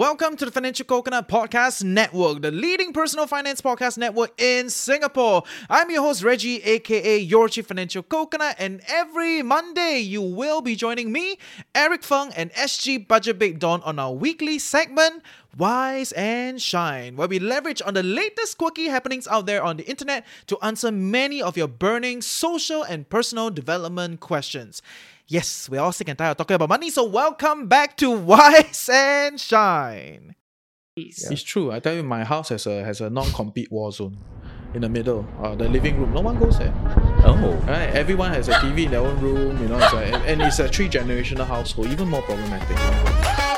[0.00, 5.42] Welcome to the Financial Coconut Podcast Network, the leading personal finance podcast network in Singapore.
[5.68, 10.74] I'm your host, Reggie, aka your Chief Financial Coconut, and every Monday you will be
[10.74, 11.36] joining me,
[11.74, 15.22] Eric Fung, and SG Budget Babe Don on our weekly segment,
[15.58, 19.84] Wise and Shine, where we leverage on the latest quirky happenings out there on the
[19.86, 24.80] internet to answer many of your burning social and personal development questions.
[25.30, 28.90] Yes, we're all sick and tired of talking about money, so welcome back to Wise
[28.92, 30.34] and Shine.
[30.96, 31.70] It's true.
[31.70, 34.18] I tell you, my house has a has a non-compete war zone
[34.74, 36.12] in the middle, uh, the living room.
[36.12, 36.74] No one goes there.
[37.24, 37.62] Oh.
[37.64, 37.94] Right?
[37.94, 39.56] Everyone has a TV in their own room.
[39.62, 43.49] You know, it's a, and, and it's a three generational household, even more problematic.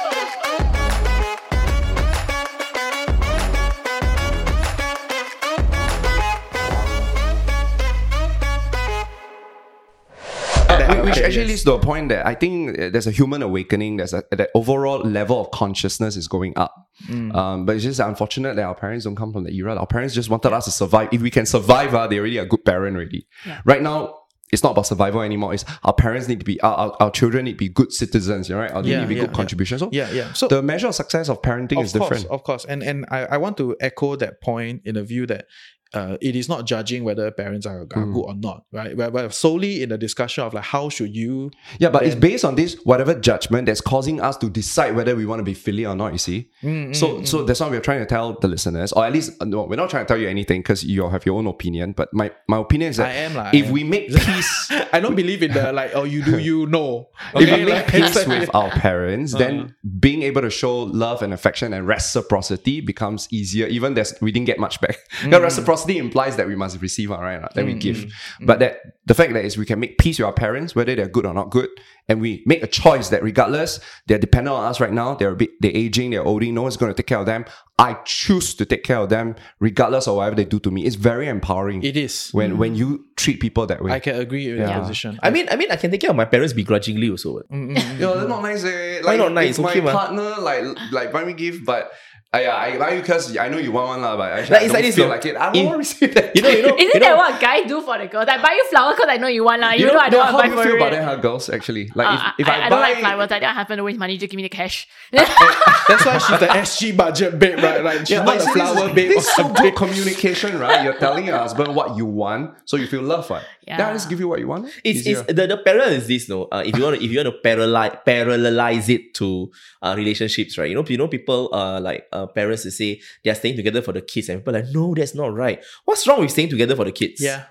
[10.92, 11.48] Uh, which okay, actually yes.
[11.48, 13.96] leads to a point that I think uh, there's a human awakening.
[13.96, 16.74] There's a that overall level of consciousness is going up.
[17.08, 17.34] Mm.
[17.34, 19.74] Um, but it's just unfortunate that our parents don't come from the era.
[19.76, 21.08] Our parents just wanted us to survive.
[21.12, 23.26] If we can survive, uh, they're already a good parent already.
[23.64, 24.18] Right now,
[24.52, 25.54] it's not about survival anymore.
[25.54, 28.48] It's our parents need to be our, our, our children need to be good citizens,
[28.50, 28.70] you right?
[28.72, 29.36] Or they Yeah, need to be yeah, good yeah.
[29.36, 29.80] contributions.
[29.80, 30.32] So Yeah, yeah.
[30.34, 32.26] So the measure of success of parenting of is course, different.
[32.26, 35.46] Of course, and and I, I want to echo that point in the view that
[35.94, 38.14] uh, it is not judging whether parents are, are Mm.
[38.14, 38.96] good or not, right?
[38.96, 42.44] But, but solely in the discussion of like how should you Yeah, but it's based
[42.44, 45.92] on this whatever judgment that's causing us to decide whether we want to be filial
[45.92, 46.12] or not.
[46.12, 49.12] You see, Mm, so so that's why we're trying to tell the listeners, or at
[49.12, 51.36] least uh, no, we're not trying to tell you anything because you all have your
[51.38, 51.92] own opinion.
[51.92, 55.42] But my my opinion is that I am if we make peace, I don't believe
[55.42, 57.08] in the like oh you do you know.
[57.34, 59.44] if we make peace with our parents, Uh-huh.
[59.44, 63.66] then being able to show love and affection and reciprocity becomes easier.
[63.66, 64.98] Even there's we didn't get much back.
[65.20, 65.30] Mm.
[65.30, 65.40] The
[65.84, 67.42] reciprocity implies that we must receive, all right?
[67.54, 68.12] Then we give.
[68.40, 71.08] But that the fact that is we can make peace with our parents, whether they're
[71.08, 71.68] good or not good,
[72.08, 75.36] and we make a choice that regardless they're dependent on us right now, they're a
[75.36, 77.44] bit they're aging, they're olding, no one's going to take care of them.
[77.78, 80.84] I choose to take care of them regardless of whatever they do to me.
[80.86, 82.30] It's very empowering It is.
[82.32, 83.92] when when you treat people that way.
[83.92, 84.66] I can agree with Yeah.
[84.66, 85.18] that position.
[85.22, 87.34] I mean, I mean, I can take care of my parents begrudgingly also.
[87.34, 87.50] what.
[87.50, 87.98] Mm, mm, mm.
[88.00, 88.64] Yo, that's not nice.
[88.64, 89.00] Eh.
[89.02, 89.50] Why Like, not nice?
[89.50, 89.94] It's my Okay, man.
[89.94, 91.90] partner like like buy me gift, but
[92.34, 94.62] uh, yeah, I buy you because I know you want one lah, but actually Like,
[94.62, 95.36] I it's don't like this, feel like it.
[95.36, 96.32] I don't In- want to receive that.
[96.36, 98.26] You know, you know, Isn't you that what guys do for the girls?
[98.28, 99.72] I buy you flowers because I know you want lah.
[99.72, 100.76] You, You know, I don't yeah, want how to do you feel it.
[100.80, 101.50] about that, huh, girls?
[101.50, 103.30] Actually, like Uh, if, if I, I, I buy, don't like flowers.
[103.32, 104.16] I don't have to waste money.
[104.16, 104.88] Just give me the cash.
[105.12, 107.84] That's why she's the SG budget babe, right?
[107.84, 109.08] Like she's yeah, not a flower this, babe.
[109.12, 110.84] This is so good communication, right?
[110.84, 113.44] You're telling your husband what you want, so you feel loved, right?
[113.66, 113.76] Yeah.
[113.76, 114.66] Then I just give you what you want.
[114.82, 115.20] it's, Easier.
[115.20, 117.30] it's the, the parallel is this no uh, if you want to if you want
[117.30, 122.08] to parallelize parallelize it to uh, relationships right you know you know people uh like
[122.10, 124.94] uh, parents to say they're staying together for the kids and people are like no
[124.94, 127.44] that's not right what's wrong with staying together for the kids Yeah.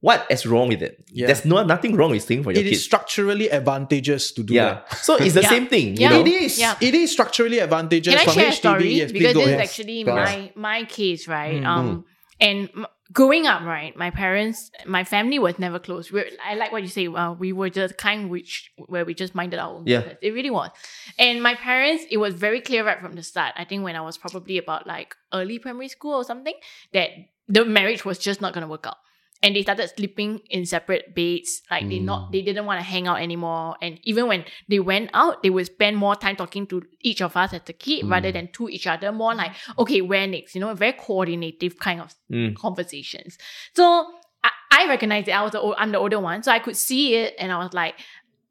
[0.00, 1.26] what is wrong with it Yeah.
[1.28, 4.54] there's no nothing wrong with staying for your It is kids structurally advantageous to do
[4.54, 4.98] yeah that.
[4.98, 5.48] so it's the Yeah.
[5.48, 6.08] same thing you Yeah.
[6.10, 6.58] know It is.
[6.58, 6.76] Yeah.
[6.80, 8.56] It is structurally advantageous Can I from share a HDB.
[8.56, 8.88] story?
[8.94, 10.56] Yes, because this is actually my ahead.
[10.56, 11.60] my case, right?
[11.62, 11.66] Mm.
[11.66, 12.04] Um,
[12.40, 16.10] and m- growing up, right, my parents, my family was never close.
[16.10, 17.08] We're, I like what you say.
[17.08, 20.00] Well, we were the kind which where we just minded our own Yeah.
[20.00, 20.18] business.
[20.22, 20.70] It really was.
[21.18, 23.52] And my parents, it was very clear right from the start.
[23.56, 26.54] I think when I was probably about like early primary school or something,
[26.92, 27.10] that
[27.46, 28.96] the marriage was just not gonna work out.
[29.44, 31.60] And they started sleeping in separate beds.
[31.70, 32.46] Like they not they mm.
[32.46, 33.76] didn't want to hang out anymore.
[33.82, 37.36] And even when they went out, they would spend more time talking to each of
[37.36, 38.10] us as a kid mm.
[38.10, 39.12] rather than to each other.
[39.12, 40.54] More like, okay, where next?
[40.54, 42.56] You know, very coordinative kind of Mm.
[42.56, 43.36] conversations.
[43.74, 44.06] So
[44.42, 45.32] I, I recognized it.
[45.32, 47.58] I was the old, I'm the older one, so I could see it, and I
[47.58, 47.94] was like,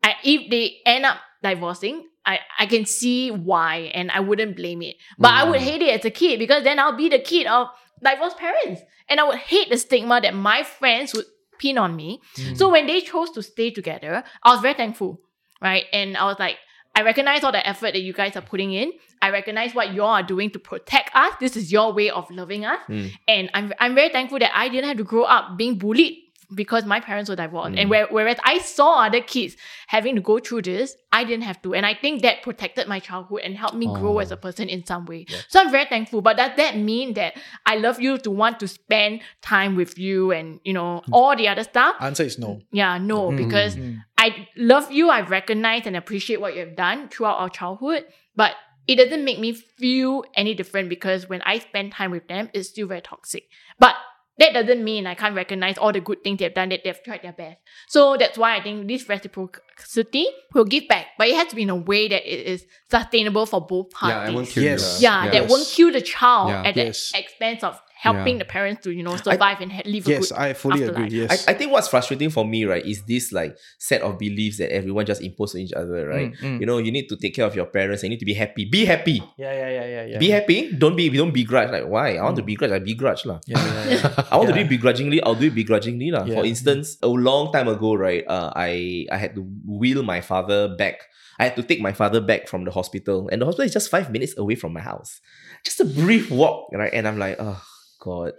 [0.04, 4.82] I, if they end up divorcing, I, I can see why, and I wouldn't blame
[4.84, 4.98] it.
[5.18, 5.64] But I would mm.
[5.64, 7.68] hate it as a kid because then I'll be the kid of
[8.04, 11.26] divorced parents, and I would hate the stigma that my friends would
[11.60, 12.22] pin on me.
[12.56, 15.22] So when they chose to stay together, I was very thankful,
[15.62, 15.86] right?
[15.94, 16.58] And I was like.
[16.96, 18.94] I recognize all the effort that you guys are putting in.
[19.20, 21.34] I recognize what you all are doing to protect us.
[21.40, 22.78] This is your way of loving us.
[22.88, 23.12] Mm.
[23.28, 26.20] And I'm, I'm very thankful that I didn't have to grow up being bullied
[26.56, 27.78] because my parents were divorced.
[27.78, 29.56] And where, whereas I saw other kids
[29.88, 31.74] having to go through this, I didn't have to.
[31.74, 34.20] And I think that protected my childhood and helped me grow Oh.
[34.20, 35.26] as a person in some way.
[35.48, 36.22] So I'm very thankful.
[36.22, 37.34] But does that mean that
[37.66, 41.48] I love you to want to spend time with you and, you know, all the
[41.48, 41.96] other stuff?
[42.00, 42.62] Answer is no.
[42.72, 44.04] Yeah, no, Mm, because mm.
[44.18, 45.10] I love you.
[45.10, 48.54] I recognize and appreciate what you have done throughout our childhood, but
[48.86, 52.70] it doesn't make me feel any different because when I spend time with them, it's
[52.70, 53.44] still very toxic.
[53.80, 53.96] But
[54.40, 57.22] that doesn't mean I can't recognize all the good things they've done, that they've tried
[57.22, 57.58] their best.
[57.88, 61.64] So that's why I think this reciprocity will give back, but it has to be
[61.64, 64.16] in a way that it is sustainable for both parties.
[64.16, 65.00] yeah, I won't kill Yes.
[65.02, 65.08] you.
[65.08, 65.32] Yeah, Yeah.
[65.32, 66.64] that won't kill the child Yeah.
[66.66, 68.44] at the expense of helping Yeah.
[68.44, 71.08] the parents to you know survive and ha- live a Yes, good I fully afterlife.
[71.08, 71.20] agree.
[71.24, 71.48] Yes.
[71.48, 74.70] I, I think what's frustrating for me, right, is this like set of beliefs that
[74.76, 76.32] everyone just impose on each other, right?
[76.36, 76.60] Mm, mm.
[76.60, 78.04] You know, you need to take care of your parents.
[78.04, 78.66] You need to be happy.
[78.68, 79.24] Be happy.
[79.40, 80.20] yeah, yeah, yeah, yeah, yeah.
[80.20, 80.60] Be happy.
[80.76, 81.08] Don't be.
[81.10, 81.72] Don't begrudge.
[81.72, 82.18] Like why?
[82.20, 82.72] I want to begrudge.
[82.76, 83.40] I begrudge lah.
[83.48, 84.24] Yeah, yeah, yeah.
[84.32, 84.64] I want to Yeah.
[84.64, 85.24] do it begrudgingly.
[85.24, 86.28] I'll do it begrudgingly lah.
[86.28, 86.36] Yeah.
[86.36, 90.68] For instance, a long time ago, right, uh, I I had to wheel my father
[90.76, 91.08] back.
[91.40, 93.90] I had to take my father back from the hospital, and the hospital is just
[93.90, 95.18] five minutes away from my house.
[95.66, 96.94] Just a brief walk, right?
[96.94, 97.58] And I'm like, oh
[98.04, 98.36] god,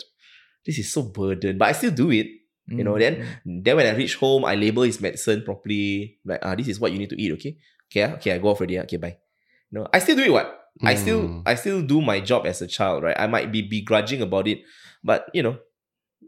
[0.66, 2.28] this is so burdened, but I still do it.
[2.66, 3.14] You know, Mm, then
[3.44, 3.64] mm.
[3.64, 6.16] then when I reach home, I label his medicine properly.
[6.25, 7.32] Like, ah, this is what you need to eat.
[7.37, 7.52] Okay,
[7.93, 8.32] okay, ah, okay.
[8.32, 8.78] I go off already.
[8.81, 9.16] ah, Okay, bye.
[9.70, 10.32] You know, I still do it.
[10.32, 10.49] What?
[10.82, 11.43] I still Mm.
[11.44, 13.16] I still do my job as a child, right?
[13.20, 14.64] I might be begrudging about it,
[15.05, 15.61] but you know,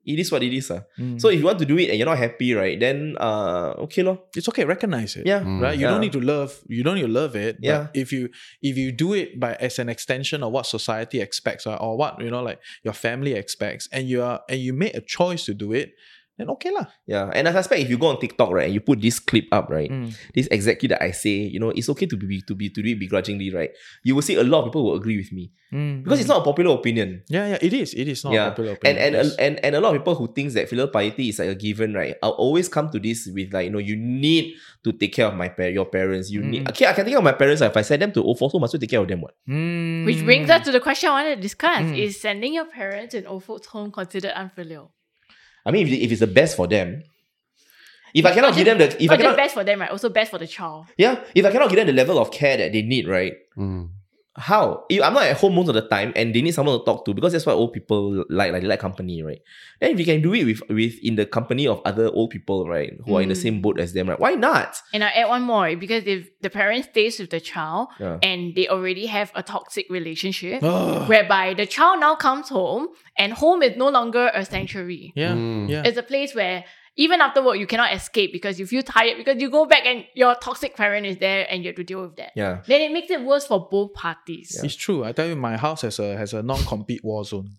[0.05, 0.71] it is what it is.
[0.71, 0.83] ah.
[0.99, 1.21] Mm.
[1.21, 4.03] So if you want to do it and you're not happy, right, then uh okay
[4.03, 4.19] lor.
[4.35, 4.65] it's okay.
[4.65, 5.27] Recognize it.
[5.27, 5.41] Yeah.
[5.41, 5.61] Mm.
[5.63, 5.91] right you Yeah.
[5.91, 7.87] don't need to love you don't need to love it but Yeah.
[7.95, 8.29] if you
[8.63, 12.21] if you do it by as an extension of what society expects or, or what
[12.21, 15.55] you know like your family expects and you are and you made a choice to
[15.55, 15.93] do it
[16.39, 17.31] then okay lah Yeah.
[17.33, 19.69] And I suspect if you go on TikTok, right, and you put this clip up,
[19.71, 20.13] right, Mm.
[20.35, 22.89] this exactly that I say, you know, it's okay to be to be to do
[22.93, 23.71] it begrudgingly, right?
[24.05, 25.53] You will see a lot of people will agree with me.
[25.73, 26.05] Mm.
[26.05, 27.27] Because it's not a popular opinion.
[27.27, 28.47] yeah yeah it is it is not yeah.
[28.47, 29.03] a popular and opinion.
[29.03, 29.37] and, yes.
[29.43, 31.91] and and a lot of people who thinks that filial piety is like a given,
[31.93, 32.15] right?
[32.23, 34.55] I'll always come to this with like, you know, you need
[34.87, 36.31] to take care of my par- your parents.
[36.31, 36.71] You need Mm.
[36.71, 37.61] okay, I can take care of my parents.
[37.67, 39.21] If I send them to old folks home, I must take care of them.
[39.27, 39.35] What?
[39.51, 40.07] Mm.
[40.07, 41.99] Which brings us to the question I wanted to discuss: Mm.
[41.99, 44.95] Is sending your parents in old folks' home considered unfilial?
[45.67, 47.03] I mean, if, if it's the best for them,
[48.15, 49.81] if I cannot Not give them the, if I Not just cannot, best for them,
[49.81, 49.91] right?
[49.91, 50.87] Also best for the child.
[50.97, 53.35] yeah, if I cannot give them the level of care that they need, right?
[53.59, 53.91] Mm.
[54.37, 54.85] How?
[54.91, 57.05] If I'm not at home most of the time, and they need someone to talk
[57.07, 58.53] to because that's what old people like.
[58.53, 59.41] Like they like company, right?
[59.81, 62.69] Then if you can do it with with in the company of other old people,
[62.69, 63.43] right, who are in the Mm.
[63.43, 64.21] same boat as them, right?
[64.21, 64.77] Why not?
[64.93, 68.19] And I add one more because if the parent stays with the child Yeah.
[68.23, 70.63] and they already have a toxic relationship,
[71.09, 75.13] whereby the child now comes home and home is no longer a sanctuary.
[75.15, 75.69] yeah Mm.
[75.71, 76.65] yeah It's a place where
[76.97, 80.05] even after work you cannot escape because you feel tired because you go back and
[80.15, 82.33] your toxic parent is there and you have to deal with that.
[82.35, 82.63] Yeah.
[82.67, 84.57] Then it makes it worse for both parties.
[84.57, 84.67] Yeah.
[84.67, 85.05] It's true.
[85.05, 87.51] I tell you, my house has a has a non-compete war zone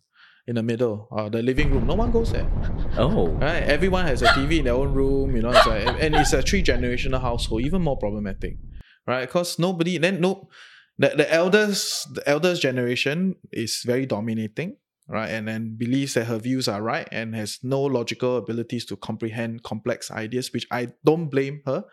[0.48, 1.08] in the middle.
[1.12, 1.86] Uh, the living room.
[1.86, 2.50] No one goes there.
[2.98, 3.28] Oh.
[3.28, 3.64] Right?
[3.64, 5.36] Everyone has a TV in their own room.
[5.36, 7.62] You know, it's like, and it's a three generational household.
[7.62, 8.58] Even more problematic,
[9.06, 9.28] right?
[9.28, 10.50] Because nobody then no,
[10.98, 14.78] the the elders the elders generation is very dominating.
[15.10, 18.98] Right, and then believes that her views are right and has no logical abilities to
[18.98, 21.86] comprehend complex ideas, which I don't blame her.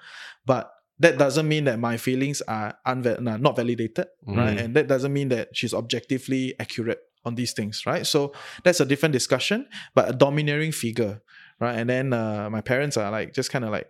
[0.45, 4.57] But that doesn't mean that my feelings are nah, not validated, right?
[4.57, 4.65] Mm.
[4.65, 8.07] And that doesn't mean that she's objectively accurate on these things, right?
[8.07, 8.33] So
[8.65, 11.23] that's a different discussion, but a domineering figure,
[11.61, 11.79] right?
[11.79, 13.89] And then uh, my parents are like just kind of like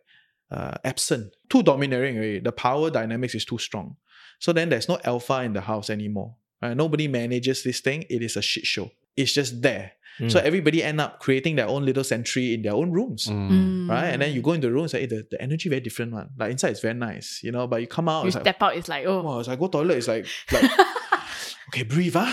[0.51, 2.17] uh, absent, too domineering.
[2.17, 2.41] Already.
[2.41, 3.97] The power dynamics is too strong.
[4.39, 6.37] So then there's no alpha in the house anymore.
[6.61, 6.77] Right?
[6.77, 8.05] Nobody manages this thing.
[8.09, 8.91] It is a shit show.
[9.17, 9.93] It's just there.
[10.29, 10.43] So Mm.
[10.45, 13.27] everybody end up creating their own little sanctuary in their own rooms.
[13.27, 13.51] Mm.
[13.51, 13.89] Mm.
[13.91, 15.81] Right, and then you go into the room and say, hey, the, the energy very
[15.81, 16.31] different one.
[16.39, 17.67] Like inside it's very nice, you know.
[17.67, 19.59] But you come out, You it's like, step out, it's like, oh, wow, it's like
[19.59, 19.97] go toilet.
[19.99, 20.71] It's like, like
[21.69, 22.31] okay, breathe, ah.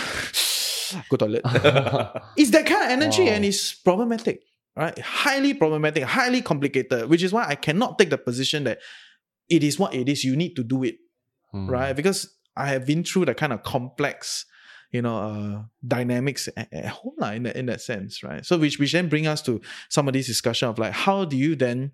[1.10, 1.42] go toilet.
[2.36, 3.30] it's that kind of energy, Wow.
[3.30, 4.42] and it's problematic,
[4.76, 4.96] right?
[5.00, 7.08] Highly problematic, highly complicated.
[7.08, 8.78] Which is why I cannot take the position that
[9.48, 10.22] it is what it is.
[10.22, 10.96] You need to do it,
[11.52, 11.68] Mm.
[11.68, 11.94] right?
[11.96, 14.46] Because I have been through the kind of complex,
[14.92, 18.44] you know, uh, dynamics at, at home, lah, in that in that sense, right?
[18.44, 21.36] So which which then bring us to some of this discussion of like how do
[21.36, 21.92] you then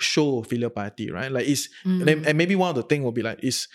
[0.00, 1.30] show filial piety, right?
[1.30, 2.00] Like is mm.
[2.00, 3.68] and, and maybe one of the thing will be like is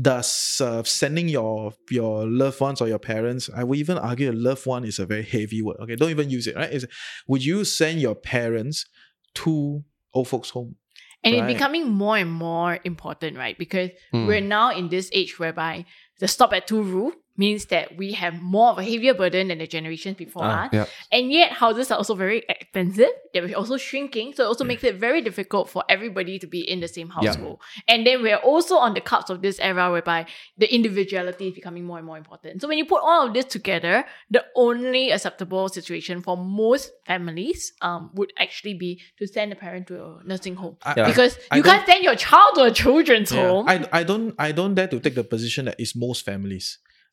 [0.00, 4.32] does uh, sending your your loved ones or your parents i would even argue a
[4.32, 6.86] loved one is a very heavy word okay don't even use it right is
[7.26, 8.86] would you send your parents
[9.34, 9.82] to
[10.14, 10.76] old folks home
[11.22, 11.50] And Right.
[11.50, 13.58] it's becoming more and more important, right?
[13.58, 14.26] Because Mm.
[14.26, 15.84] we're now in this age whereby
[16.18, 17.12] the stop at two rule
[17.44, 20.70] means that we have more of a heavier burden than the generations before Ah, us.
[20.78, 20.86] yeah.
[21.16, 23.12] And yet houses are also very expensive.
[23.32, 24.26] They're also shrinking.
[24.36, 27.16] So it also makes it very difficult for everybody to be in the same Yeah.
[27.30, 27.56] household.
[27.92, 30.20] And then we're also on the cusp of this era whereby
[30.62, 32.60] the individuality is becoming more and more important.
[32.60, 34.04] So when you put all of this together,
[34.36, 39.84] the only acceptable situation for most families um, would actually be to send a parent
[39.90, 40.76] to a nursing home.
[40.82, 41.06] I- Yeah.
[41.10, 43.48] Because I you don't- can't send your child to a children's Yeah.
[43.48, 43.64] home.
[43.72, 46.66] I, I don't I don't dare to take the position that it's most families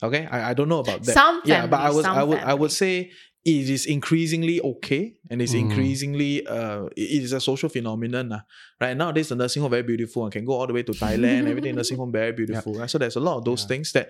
[0.03, 2.39] okay I, I don't know about that Some yeah but I families, was I would
[2.39, 3.11] I would say
[3.45, 5.61] it is increasingly okay and it's Mm.
[5.71, 8.41] increasingly uh it is a social phenomenon lah.
[8.81, 11.47] right nowadays the nursing home very beautiful and can go all the way to Thailand
[11.47, 12.89] everything in nursing home very beautiful right?
[12.89, 13.67] so there's a lot of those Yeah.
[13.77, 14.09] things that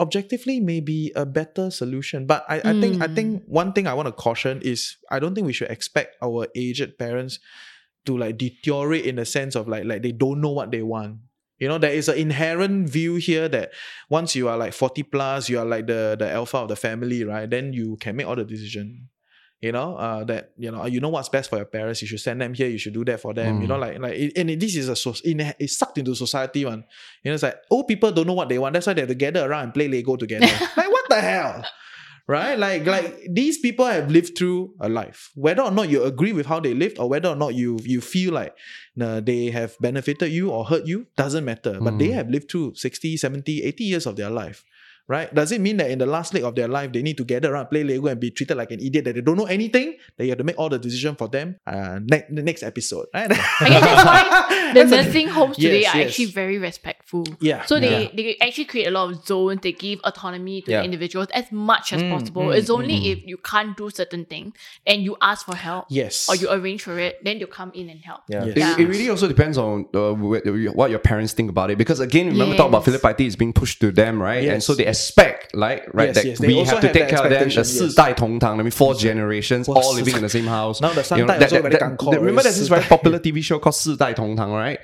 [0.00, 3.14] objectively may be a better solution but I, I think I Mm.
[3.14, 6.46] think one thing I want to caution is I don't think we should expect our
[6.56, 7.38] aged parents
[8.06, 11.18] to like deteriorate in the sense of like like they don't know what they want
[11.58, 13.70] You know, there is an inherent view here that
[14.10, 17.24] once you are like 40 plus, you are like the, the alpha of the family,
[17.24, 17.48] right?
[17.48, 19.08] Then you can make all the decision.
[19.60, 22.02] You know, uh, that you know, you know what's best for your parents.
[22.02, 22.68] You should send them here.
[22.68, 23.62] You should do that for them.
[23.62, 25.20] You know, like like, it, and it- this is a source.
[25.22, 26.84] In it's sucked into society, one.
[27.22, 28.74] You know, it's like old people don't know what they want.
[28.74, 30.44] That's why they have to gather around and play Lego together.
[30.76, 31.64] like what the hell?
[32.26, 32.58] Right?
[32.58, 35.30] Like like these people have lived through a life.
[35.34, 38.00] Whether or not you agree with how they lived, or whether or not you you
[38.00, 38.56] feel like
[39.00, 41.78] uh, they have benefited you or hurt you, doesn't matter.
[41.80, 44.64] But they have lived through 60, 70, 80 years of their life.
[45.06, 45.28] Right?
[45.34, 47.52] Does it mean that in the last leg of their life they need to gather
[47.52, 49.96] around, play Lego, and be treated like an idiot that they don't know anything?
[50.16, 51.56] That you have to make all the decision for them.
[51.66, 53.30] Uh, ne- the next episode, right?
[53.30, 53.34] I
[53.68, 56.08] guess that's why the That's a- nursing homes today Yes, are yes.
[56.08, 57.26] actually very respectful.
[57.40, 58.10] Yeah, So they, yeah.
[58.14, 59.60] they actually create a lot of zones.
[59.62, 60.78] They give autonomy to Yeah.
[60.78, 62.42] the individuals as much as Mm, possible.
[62.44, 64.54] mm, it's only if you can't do certain things
[64.86, 66.28] and you ask for help yes.
[66.30, 68.20] or you arrange for it, then you come in and help.
[68.28, 68.46] Yeah.
[68.46, 68.78] Yes.
[68.78, 71.76] It, it really also depends on uh, what your parents think about it.
[71.76, 72.84] Because again, remember talk about Yes.
[72.86, 74.48] filial piety is being pushed to them, right?
[74.48, 76.39] And so they expect, like, right, Yes, that yes.
[76.39, 77.39] They we also have to have take that care of them.
[77.39, 77.89] The expectation, yes.
[77.89, 80.81] 四代同堂, I mean, four generations, Wow, all living in the same house.
[80.81, 82.89] Now the You know, 三代that- also that- very that- gangko, Remember there's this very 四
[82.89, 84.77] 代 popular TV show called 四代同堂, right?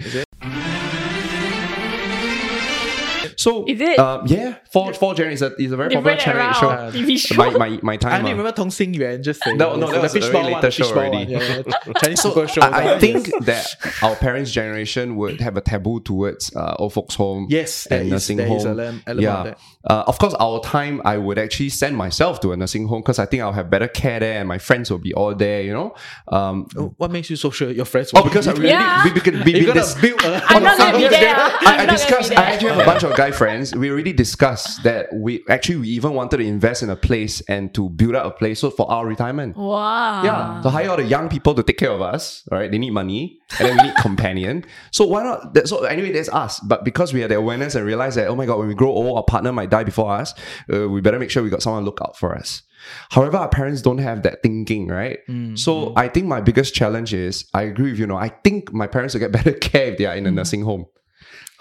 [3.41, 3.99] So Is it?
[3.99, 6.71] Uh, yeah, four four generations is a, is a very popular Different channel show.
[6.89, 7.37] of TV show.
[7.37, 8.13] My my my I time.
[8.21, 8.37] only uh.
[8.37, 9.57] remember Tong Xing Yuan just saying.
[9.57, 11.33] No, no, It's that the was a very later show fishball already.
[11.33, 11.93] yeah, yeah.
[12.03, 12.61] Chinese super show.
[12.61, 13.67] I, I think that
[14.03, 17.47] our parents' generation would have a taboo towards uh, old folks' home.
[17.49, 18.59] Yes, there and is- nursing there home.
[18.59, 18.69] is a
[19.07, 19.43] element yeah.
[19.43, 19.57] of.
[19.89, 23.19] Uh, of course, our time, I would actually send myself to a nursing home because
[23.19, 25.63] I think I'll have better care there, and my friends will be all there.
[25.63, 25.95] You know.
[26.29, 26.67] Um,
[26.99, 28.13] What makes you so sure your friends?
[28.13, 29.05] Will oh, will because I be really Yeah.
[29.05, 29.95] we, we could be, You're be gonna this.
[29.95, 30.43] build a.
[30.53, 31.35] I'm not gonna be there.
[31.35, 32.31] I'm I, I not gonna discussed.
[32.31, 32.53] be I there.
[32.53, 33.75] actually have a bunch of guy friends.
[33.75, 37.73] We already discussed that we actually we even wanted to invest in a place and
[37.75, 39.57] to build up a place so for our retirement.
[39.57, 40.23] Wow.
[40.25, 42.71] Yeah, to hire all the young people to take care of us, right?
[42.71, 44.65] They need money and then we need companion.
[44.91, 45.55] So why not?
[45.55, 46.61] That, so anyway, that's us.
[46.61, 48.91] But because we had the awareness and realized that, oh my God, when we grow
[48.91, 50.35] old, our partner might die before us,
[50.73, 52.63] uh, we better make sure we got someone to look out for us.
[53.11, 55.19] However, our parents don't have that thinking, right?
[55.29, 55.93] Mm, so mm.
[55.97, 59.15] I think my biggest challenge is, I agree with you, know, I think my parents
[59.15, 60.35] will get better care if they are in a mm.
[60.35, 60.87] nursing home.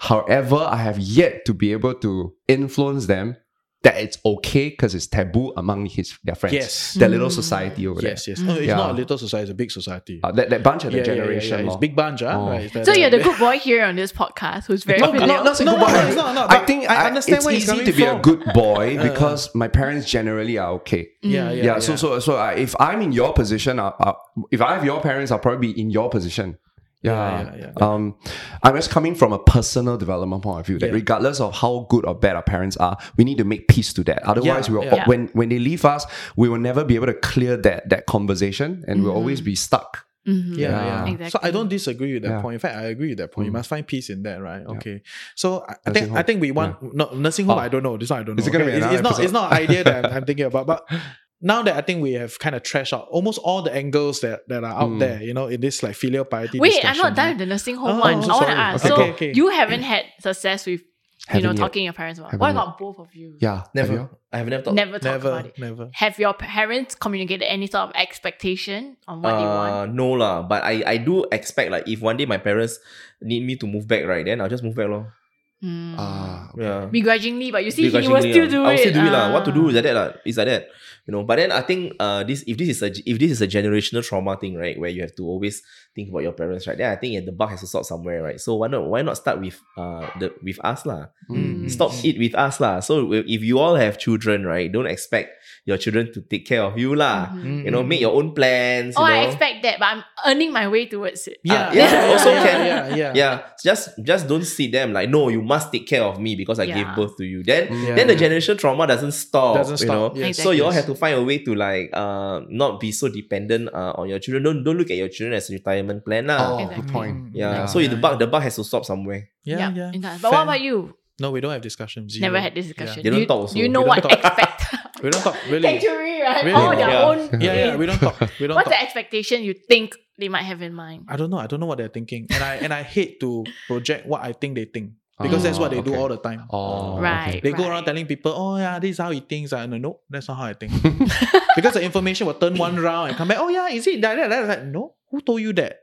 [0.00, 3.36] However, I have yet to be able to influence them
[3.82, 6.52] that it's okay because it's taboo among his their friends.
[6.54, 6.94] Yes.
[6.94, 8.34] Their little society over Yes, there.
[8.36, 8.40] yes.
[8.40, 8.76] No, it's Yeah.
[8.76, 10.20] not a little society; it's a big society.
[10.22, 11.58] Uh, that, that bunch of Yeah, the yeah, yeah, generation.
[11.58, 11.78] yeah, It's lor.
[11.78, 12.22] big bunch.
[12.22, 12.48] Oh.
[12.48, 15.12] Right, it's that- So you're the good boy here on this podcast who's very No,
[15.12, 15.28] filial.
[15.28, 17.64] not, not saying No, good no, no, I think I I understand it's where he's
[17.64, 19.08] easy coming to be a good boy uh-huh.
[19.10, 21.08] because my parents generally are okay.
[21.22, 24.12] Yeah, yeah, Yeah, so so so I, if I'm in your position, I, I,
[24.50, 26.58] if I have your parents, I'll probably be in your position.
[27.02, 27.86] Yeah, Yeah, yeah, yeah.
[27.86, 28.14] Um,
[28.62, 30.92] I'm just coming from a personal development point of view that Yeah.
[30.92, 34.04] regardless of how good or bad our parents are, we need to make peace to
[34.04, 34.22] that.
[34.24, 35.06] Otherwise, Yeah, we'll yeah.
[35.08, 36.04] when when they leave us,
[36.36, 40.04] we will never be able to clear that that conversation, and we'll always be stuck.
[40.28, 40.58] Mhm.
[40.58, 41.16] Yeah, Yeah.
[41.18, 41.28] yeah.
[41.30, 42.42] So I don't disagree with that Yeah.
[42.42, 42.54] point.
[42.54, 43.46] In fact, I agree with that point.
[43.46, 43.54] You Mm.
[43.56, 44.66] must find peace in that, right?
[44.66, 45.00] Okay.
[45.34, 47.56] So I, I Nursing think I think we want no nursing home.
[47.56, 47.62] Oh.
[47.62, 47.96] I don't know.
[47.96, 48.40] This one I don't know.
[48.40, 48.72] Is it gonna okay?
[48.72, 49.24] be it's, another it's not.
[49.24, 50.84] It's not an idea that I'm, I'm thinking about, but.
[51.42, 54.46] Now that I think we have kind of trashed out almost all the angles that,
[54.48, 54.98] that are out Mm.
[55.00, 56.58] there, you know, in this like filial piety.
[56.60, 57.30] Wait, I'm not done right?
[57.32, 58.14] with the nursing home Oh, one.
[58.24, 58.84] oh, I want to ask.
[58.84, 59.32] Okay, so okay, okay.
[59.34, 61.62] you haven't had success with, you know, Haven't yet.
[61.64, 62.32] talking to your parents about.
[62.32, 62.56] Haven't What yet.
[62.60, 63.36] about both of you?
[63.40, 63.92] Yeah, Have Never.
[63.94, 64.08] you?
[64.32, 64.74] I have never thought.
[64.74, 65.58] Never talked Never, about it.
[65.58, 65.90] never.
[65.94, 69.72] Have your parents communicated any sort of expectation on what they want?
[69.72, 72.78] Uh, no lah, but I, I do expect like if one day my parents
[73.22, 75.12] need me to move back, right, then I'll just move back lor.
[75.60, 75.94] Hmm.
[75.98, 76.86] Ah, Yeah.
[76.86, 78.50] Begrudgingly, but you see, he will still lah.
[78.50, 78.78] do I will it.
[78.80, 79.32] still do it lah.
[79.32, 79.68] What to do Ah.
[79.68, 80.08] is like that lah.
[80.24, 80.68] It's like that.
[81.10, 81.26] You know.
[81.26, 84.06] But then I think uh this if this is a if this is a generational
[84.06, 85.58] trauma thing, right, where you have to always
[85.90, 86.78] think about your parents, right?
[86.78, 88.38] Then I think the buck has to start somewhere, right?
[88.38, 91.10] So why not why not start with uh the with us lah?
[91.26, 91.66] Mm.
[91.66, 92.78] Stop it with us lah.
[92.78, 95.34] So if you all have children, right, don't expect
[95.66, 97.34] your children to take care of you lah.
[97.34, 97.66] Mhm.
[97.66, 98.94] You know, make your own plans.
[98.94, 101.42] Oh, you I expect that, but I'm earning my way towards it.
[101.42, 102.58] Yeah, Ah, yeah, yeah, also yeah, can.
[102.62, 103.12] Yeah, yeah.
[103.18, 106.62] Yeah, just just don't see them like no, you must take care of me because
[106.62, 107.42] I gave birth to you.
[107.42, 107.94] Then Yeah.
[107.98, 109.58] then the generation trauma doesn't stop.
[109.58, 110.20] Doesn't You stop, know?
[110.20, 110.38] yes.
[110.38, 110.76] So you all Exactly.
[110.76, 114.20] have to find a way to like uh not be so dependent uh, on your
[114.20, 114.44] children.
[114.44, 116.36] Don't don't look at your children as a retirement plan lah.
[116.38, 116.76] Oh, Exactly.
[116.76, 117.14] good point.
[117.32, 117.64] Yeah.
[117.64, 119.32] Yeah, So yeah, the buck the buck has to stop somewhere.
[119.42, 119.90] Yeah, Yup, yeah.
[119.96, 120.20] it does.
[120.20, 120.92] But what about you?
[121.20, 122.12] No, we don't have discussions.
[122.16, 122.28] Zero.
[122.32, 123.00] Never had this discussion.
[123.04, 123.56] They don't you, talk also.
[123.56, 124.36] You know We what don't talk.
[124.36, 124.60] expect.
[125.00, 125.64] We don't talk really.
[125.80, 126.44] Sanctuary, right?
[126.44, 126.60] Really?
[126.60, 127.08] All their Yeah.
[127.08, 127.18] own.
[127.40, 127.72] Yeah, yeah.
[127.80, 128.20] We don't talk.
[128.36, 128.76] We don't What's talk.
[128.76, 131.08] the expectation you think they might have in mind?
[131.08, 131.40] I don't know.
[131.40, 134.32] I don't know what they're thinking, and I and I hate to project what I
[134.36, 136.46] think they think because that's what they do all the time.
[136.50, 137.28] Oh, Right.
[137.28, 137.40] okay.
[137.40, 137.70] They go right.
[137.70, 140.36] around telling people, "Oh yeah, this is how he thinks." I no, no, that's not
[140.36, 140.72] how I think.
[141.56, 143.38] because the information will turn one round and come back.
[143.38, 144.16] Oh yeah, is it that?
[144.16, 144.48] that, that?
[144.48, 145.80] Like, no, who told you that?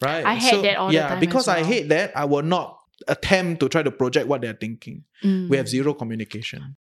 [0.00, 0.24] Right.
[0.24, 2.78] I hate that all the yeah, time because as I hate that, I will not
[3.06, 5.04] attempt to try to project what they're thinking.
[5.24, 5.48] Mm.
[5.48, 6.76] We have zero communication.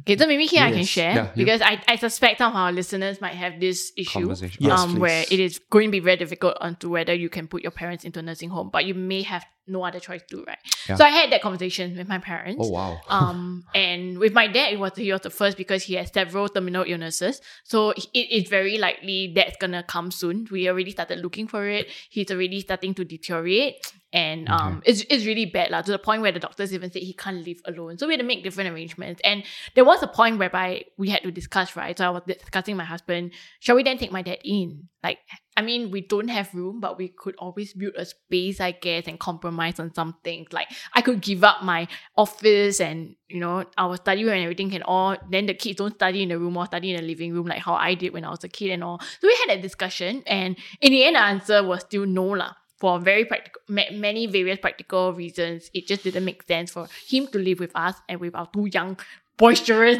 [0.00, 2.70] Okay, so maybe here I can share Yeah, because I, I suspect some of our
[2.70, 4.20] listeners might have this issue.
[4.20, 4.64] Conversation.
[4.64, 7.62] Yes, um, where it is going to be very difficult onto whether you can put
[7.62, 10.58] your parents into a nursing home, but you may have no other choice to, right?
[10.88, 10.96] Yeah.
[10.96, 12.64] So I had that conversation with my parents.
[12.64, 13.00] Oh wow.
[13.10, 16.48] Um, and with my dad, it was he was the first because he has several
[16.48, 17.40] terminal illnesses.
[17.64, 20.48] So it is very likely that's gonna come soon.
[20.50, 21.88] We already started looking for it.
[22.08, 23.92] He's already starting to deteriorate.
[24.12, 27.02] And um, it's, it's really bad lah, to the point where the doctors even said
[27.02, 27.96] he can't live alone.
[27.96, 29.20] So we had to make different arrangements.
[29.22, 29.44] And
[29.76, 31.96] there was a point whereby we had to discuss, right?
[31.96, 34.88] So I was discussing my husband, shall we then take my dad in?
[35.04, 35.18] Like,
[35.60, 39.06] I mean, we don't have room, but we could always build a space, I guess,
[39.06, 40.54] and compromise on some things.
[40.54, 41.86] Like, I could give up my
[42.16, 45.94] office and, you know, our study room and everything can all, then the kids don't
[45.94, 48.24] study in the room or study in the living room like how I did when
[48.24, 49.00] I was a kid and all.
[49.20, 50.22] So we had that discussion.
[50.26, 54.26] And in the end, the answer was still no lah for very practical, ma- many
[54.28, 58.18] various practical reasons, it just didn't make sense for him to live with us and
[58.18, 58.98] with our two young,
[59.36, 59.98] boisterous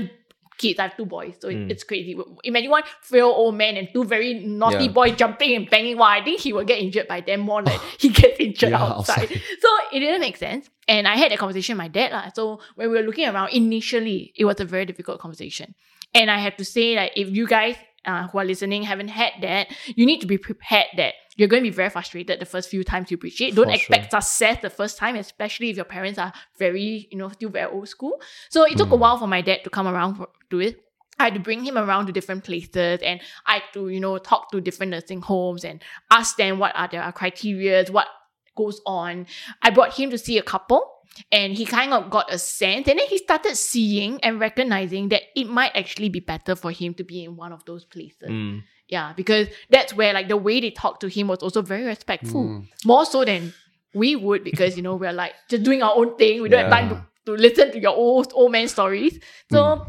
[0.63, 0.79] kids.
[0.79, 1.71] I have two boys, so Mm.
[1.73, 2.13] it's crazy.
[2.45, 4.97] Imagine one frail old man and two very naughty Yeah.
[4.99, 5.97] boys jumping and banging.
[6.01, 8.83] Wow, I think he will get injured by them more than he gets injured Yeah,
[8.85, 9.25] outside.
[9.25, 9.41] outside.
[9.65, 10.69] So it didn't make sense.
[10.87, 12.13] And I had a conversation with my dad.
[12.13, 12.29] lah.
[12.35, 15.75] So when we were looking around, initially, it was a very difficult conversation.
[16.15, 17.77] And I have to say that if you guys
[18.11, 21.63] uh, who are listening haven't had that, you need to be prepared that you're going
[21.63, 23.55] to be very frustrated the first few times you preach it.
[23.55, 27.31] Don't For expect success the first time, especially if your parents are very, you know,
[27.31, 28.21] still very old school.
[28.51, 30.85] So it took a while for my dad to come around for, to it.
[31.19, 34.19] I had to bring him around to different places and I had to, you know,
[34.19, 38.09] talk to different nursing homes and ask them what are their criteria, what
[38.55, 39.27] goes on.
[39.63, 40.93] I brought him to see a couple
[41.33, 45.23] and he kind of got a sense and then he started seeing and recognizing that
[45.35, 48.29] it might actually be better for him to be in one of those places.
[48.29, 48.63] Mm.
[48.91, 52.45] Yeah, because that's where like the way they talked to him was also very respectful.
[52.45, 52.69] Mm.
[52.85, 53.55] More so than
[53.95, 56.43] we would because you know we're like just doing our own thing.
[56.43, 59.19] We don't have time to, to listen to your old old man stories.
[59.51, 59.87] So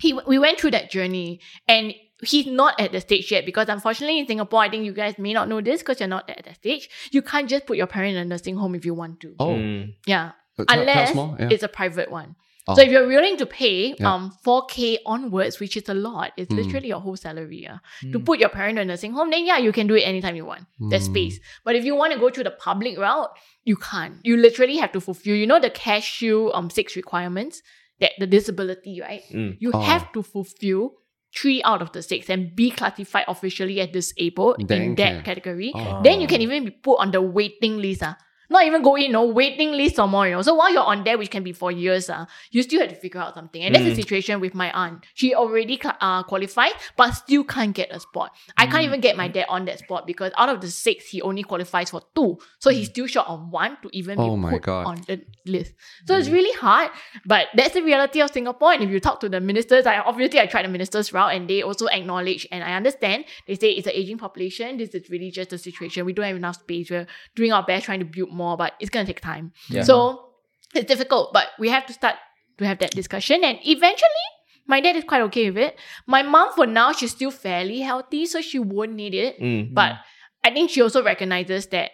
[0.00, 4.18] he we went through that journey and he's not at the stage yet because unfortunately
[4.18, 6.56] in Singapore, I think you guys may not know this because you're not at that
[6.56, 6.88] stage.
[7.10, 9.34] You can't just put your parent in a nursing home if you want to.
[9.40, 9.94] Oh, Mm.
[10.06, 10.32] Yeah.
[10.56, 11.48] Tell- tell us Unless yeah.
[11.50, 12.36] it's a private one.
[12.68, 12.74] Oh.
[12.76, 14.12] So if you're willing to pay Yeah.
[14.14, 16.58] um 4k onwards, which is a lot, it's Mm.
[16.64, 17.62] literally your whole salary.
[17.62, 17.78] Yeah.
[18.12, 18.24] To Mm.
[18.24, 20.44] put your parent in a nursing home, then yeah, you can do it anytime you
[20.44, 20.66] want.
[20.78, 21.12] There's Mm.
[21.12, 21.40] space.
[21.64, 23.30] But if you want to go through the public route,
[23.64, 24.14] you can't.
[24.22, 27.62] You literally have to fulfill, you know, the CareShield um six requirements,
[28.00, 29.22] that the disability, right?
[29.32, 29.56] Mm.
[29.58, 29.80] You Oh.
[29.80, 30.94] have to fulfill
[31.34, 35.22] three out of the six and be classified officially as disabled Then in that can.
[35.24, 35.72] category.
[35.74, 36.00] Oh.
[36.04, 38.02] Then you can even be put on the waiting list.
[38.04, 38.16] Ah.
[38.52, 40.42] Not even go in, no waiting list or more, you know.
[40.42, 42.94] So while you're on there, which can be for years, uh, you still have to
[42.94, 43.62] figure out something.
[43.62, 43.96] And that's the Mm.
[43.96, 45.04] situation with my aunt.
[45.14, 48.30] She already uh, qualified, but still can't get a spot.
[48.58, 51.22] I can't even get my dad on that spot because out of the six, he
[51.22, 52.38] only qualifies for two.
[52.58, 54.86] So he's still short of one to even Oh be put God.
[54.86, 55.72] on the list.
[56.06, 56.90] So it's really hard,
[57.24, 58.72] but that's the reality of Singapore.
[58.74, 61.48] And if you talk to the ministers, I obviously I tried the ministers route and
[61.48, 63.24] they also acknowledge and I understand.
[63.46, 64.76] They say it's an aging population.
[64.76, 66.04] This is really just the situation.
[66.04, 66.90] We don't have enough space.
[66.90, 69.52] We're doing our best trying to build more, but it's gonna take time.
[69.68, 69.82] Yeah.
[69.82, 70.30] So
[70.74, 72.16] it's difficult, but we have to start
[72.58, 73.44] to have that discussion.
[73.44, 74.28] And eventually,
[74.66, 75.78] my dad is quite okay with it.
[76.06, 79.40] My mom, for now, she's still fairly healthy, so she won't need it.
[79.40, 79.74] Mm.
[79.74, 79.96] But
[80.44, 81.90] I think she also recognizes that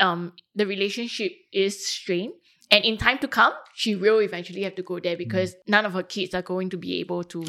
[0.00, 2.32] um the relationship is strained.
[2.70, 5.94] And in time to come, she will eventually have to go there because none of
[5.94, 7.42] her kids are going to be able to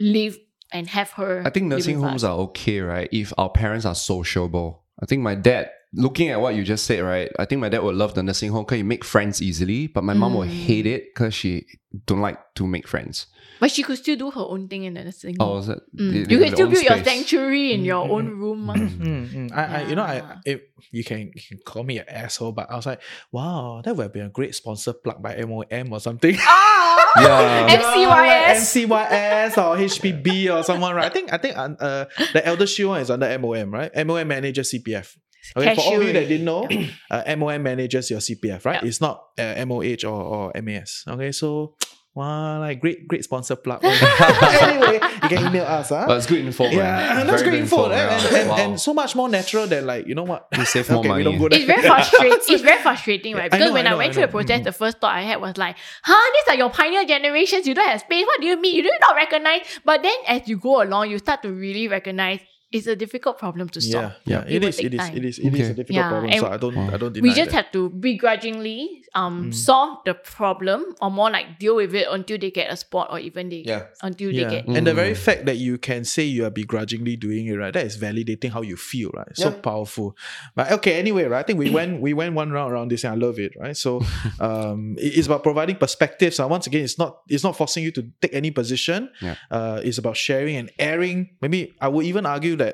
[0.00, 0.36] live
[0.72, 1.42] and have her.
[1.46, 3.08] I think nursing homes are okay, right?
[3.12, 4.82] If our parents are sociable.
[5.00, 7.30] I think my dad, looking at what you just said, right?
[7.38, 10.04] I think my dad would love the nursing home because you make friends easily, but
[10.04, 10.66] my mom will Mm.
[10.68, 11.64] hate it because she
[12.06, 13.26] don't like to make friends.
[13.58, 15.48] But she could still do her own thing in the nursing home.
[15.48, 15.80] Oh, is it?
[15.96, 16.12] Mm.
[16.12, 18.70] they- they you can still own build your sanctuary in your Mm, own mm, room.
[18.70, 18.74] ah.
[18.76, 19.52] Mm, mm.
[19.56, 20.60] I, I, you know, I, if
[20.92, 23.00] you can, you can call me an asshole, but I was like,
[23.32, 26.36] wow, that would have been a great sponsor plug by MOM or something.
[26.40, 26.82] Ah!
[27.16, 27.76] Yeah.
[27.80, 28.60] MCYS.
[28.60, 31.06] MCYS or HPB or someone, right?
[31.06, 32.04] I think I think uh, uh,
[32.34, 33.90] the Elder Shield one is under MOM, right?
[34.06, 35.16] MOM manages CPF.
[35.56, 36.66] Okay, for all of you that didn't know,
[37.10, 38.82] uh, MOM manages your CPF, right?
[38.82, 38.88] Yeah.
[38.88, 41.04] It's not uh, MOH or, or MAS.
[41.06, 41.74] Okay, so
[42.16, 43.80] wow, like great, great sponsor plug.
[43.84, 46.04] anyway, you can email us, huh?
[46.08, 47.26] But it's good info, yeah, right?
[47.26, 47.98] that's Very great good info, right?
[47.98, 48.56] and, and, Wow.
[48.56, 50.48] and so much more natural than like you know what?
[50.56, 51.24] We save more okay, money.
[51.24, 51.58] we don't go there.
[51.58, 52.38] It's very frustrating.
[52.48, 53.44] it's very frustrating, right?
[53.44, 54.32] I Because know, when I I, went I through the know.
[54.32, 54.64] process, Mhm.
[54.64, 57.66] the first thought I had was like, huh, these are your pioneer generations.
[57.66, 58.24] You don't have space.
[58.26, 58.74] What do you mean?
[58.74, 59.60] You do not recognize.
[59.84, 62.40] But then as you go along, you start to really recognize
[62.76, 64.12] it's a difficult problem to solve.
[64.24, 65.16] Yeah, yeah, It it will is, take it is, time.
[65.16, 65.70] it is, it is Okay.
[65.70, 66.30] a difficult Yeah, problem.
[66.32, 67.64] and So I don't, I don't deny we just that.
[67.64, 69.54] have to begrudgingly um Mm.
[69.54, 73.18] solve the problem or more like deal with it until they get a spot or
[73.18, 73.84] even they Yeah.
[74.02, 74.44] until yeah.
[74.44, 75.24] they get And the very Mm.
[75.28, 77.72] fact that you can say you are begrudgingly doing it, right?
[77.72, 79.32] That is validating how you feel, right?
[79.34, 80.16] So powerful.
[80.54, 81.40] But okay, anyway, right?
[81.40, 83.76] I think we went we went one round around this and I love it, right?
[83.76, 84.00] So
[84.40, 86.38] um it's about providing perspectives.
[86.40, 89.08] And once again, it's not it's not forcing you to take any position.
[89.22, 89.36] Yeah.
[89.50, 91.18] Uh it's about sharing and airing.
[91.40, 92.65] Maybe I would even argue that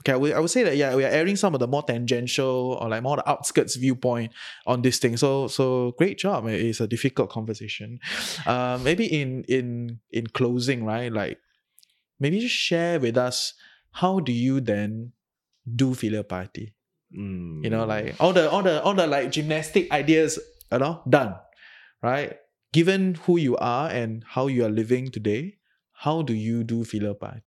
[0.00, 1.82] Okay, I would, I would say that yeah, we are airing some of the more
[1.82, 4.32] tangential or like more the outskirts viewpoint
[4.66, 5.16] on this thing.
[5.16, 6.46] So so great job.
[6.46, 8.00] It's a difficult conversation.
[8.46, 11.12] Uh, maybe in in in closing, right?
[11.12, 11.38] Like
[12.18, 13.52] maybe just share with us
[13.92, 15.12] how do you then
[15.76, 16.74] do filial piety?
[17.16, 17.64] Mm.
[17.64, 20.38] You know, like all the all the all the like gymnastic ideas,
[20.72, 21.34] you know, done.
[22.02, 22.36] Right?
[22.72, 25.58] Given who you are and how you are living today,
[25.92, 27.47] how do you do filial piety?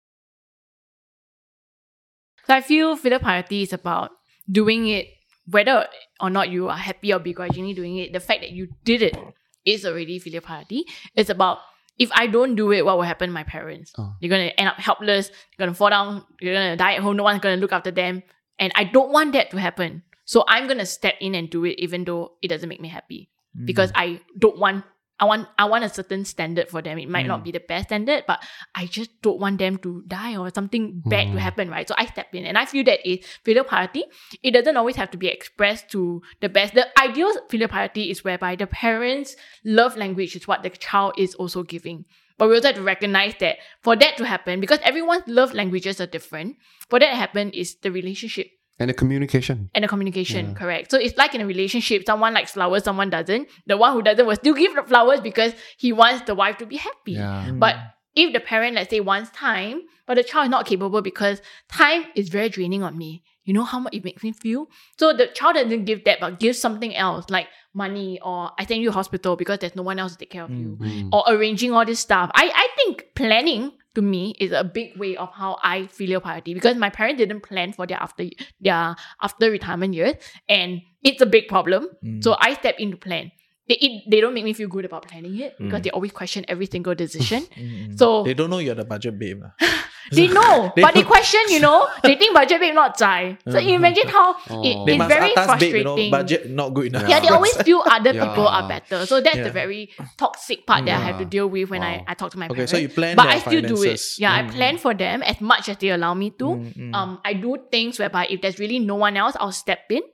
[2.47, 4.11] So I feel filial piety is about
[4.51, 5.09] doing it,
[5.47, 5.87] whether
[6.21, 8.13] or not you are happy or begrudgingly doing it.
[8.13, 9.17] The fact that you did it
[9.65, 10.85] is already filial piety.
[11.15, 11.59] It's about
[11.99, 13.93] if I don't do it, what will happen to my parents?
[13.97, 14.15] Oh.
[14.21, 15.29] They're gonna end up helpless.
[15.29, 16.25] You're gonna fall down.
[16.41, 17.17] You're gonna die at home.
[17.17, 18.23] No one's gonna look after them,
[18.59, 20.03] and I don't want that to happen.
[20.25, 23.31] So I'm gonna step in and do it, even though it doesn't make me happy,
[23.57, 23.67] mm.
[23.67, 24.85] because I don't want.
[25.21, 26.99] I want I want a certain standard for them.
[26.99, 27.45] It might not mm.
[27.45, 28.43] be the best standard, but
[28.75, 31.39] I just don't want them to die or something bad to mm.
[31.39, 31.87] happen, right?
[31.87, 34.05] So I step in, and I feel that is filial piety.
[34.43, 36.75] It doesn't always have to be expressed to the best.
[36.75, 41.35] The ideal filial piety is whereby the parents' love language is what the child is
[41.37, 42.07] also giving.
[42.37, 46.01] But we also have to recognize that for that to happen, because everyone's love languages
[46.01, 46.57] are different,
[46.91, 48.49] for that to happen is the relationship
[48.79, 49.71] And the communication.
[49.75, 50.91] and the communication, correct?
[50.91, 53.49] So it's like in a relationship, someone likes flowers, someone doesn't.
[53.67, 56.67] The one who doesn't will still give the flowers because he wants the wife to
[56.67, 57.13] be happy.
[57.13, 57.47] Yeah.
[57.49, 57.61] Mm.
[57.61, 57.77] But
[58.17, 62.05] if the parent, let's say, wants time, but the child is not capable because time
[62.15, 63.23] is very draining on me.
[63.45, 64.69] You know how much it makes me feel?
[64.99, 68.81] So the child doesn't give that, but gives something else, like money or I send
[68.83, 70.79] you to hospital because there's no one else to take care of you.
[70.81, 70.81] Mm.
[70.81, 71.09] Mm.
[71.13, 72.31] Or arranging all this stuff.
[72.35, 76.55] I, I think planning to me is a big way of how I filial piety
[76.55, 78.29] because my parents didn't plan for their after
[78.61, 80.15] their after retirement years
[80.49, 81.89] and it's a big problem.
[82.05, 82.23] Mm.
[82.23, 83.31] So I step in to plan.
[83.67, 86.45] They, it, they don't make me feel good about planning it because they always question
[86.49, 87.47] every single decision.
[87.97, 89.41] So They don't know you're the budget babe.
[89.41, 89.57] lah.
[90.13, 93.39] they know, They but they question, you know, they think budget babe not zai.
[93.49, 94.61] So you imagine how Oh.
[94.61, 95.81] They it's very atas babe, frustrating.
[95.81, 97.09] you know, budget not good enough.
[97.09, 99.07] yeah, they always feel other people are better.
[99.09, 99.49] So that's Yeah.
[99.49, 99.89] the very
[100.21, 102.13] toxic part that I have to deal with when I, Wow.
[102.13, 102.73] I talk to my Okay, parents.
[102.73, 103.97] so you plan but their I still do it.
[103.97, 104.21] finances.
[104.21, 106.61] Yeah, Mm, I plan for them as much as they allow me to.
[106.61, 110.05] Mm, Um, I do things whereby if there's really no one else, I'll step in.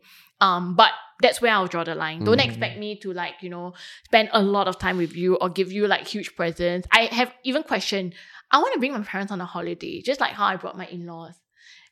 [0.40, 2.24] Um, but that's where I'll draw the line.
[2.24, 5.48] Don't expect me to like, you know, spend a lot of time with you or
[5.48, 6.88] give you like huge presents.
[6.92, 8.14] I have even questioned,
[8.50, 10.86] I want to bring my parents on a holiday, just like how I brought my
[10.86, 11.34] in-laws.